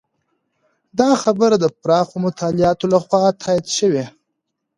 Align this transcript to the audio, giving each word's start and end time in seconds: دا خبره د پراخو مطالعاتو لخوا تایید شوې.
دا 0.99 1.09
خبره 1.23 1.55
د 1.59 1.65
پراخو 1.81 2.15
مطالعاتو 2.25 2.85
لخوا 2.93 3.23
تایید 3.41 3.67
شوې. 3.77 4.05